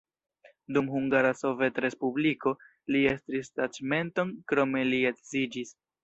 Dum 0.75 0.87
Hungara 0.93 1.33
Sovetrespubliko 1.41 2.53
li 2.95 3.01
estris 3.11 3.51
taĉmenton, 3.59 4.31
krome 4.53 4.83
li 4.93 5.03
edziĝis. 5.11 5.75